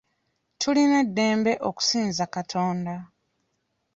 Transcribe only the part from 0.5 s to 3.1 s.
Tulina eddembe okusinza Katonda.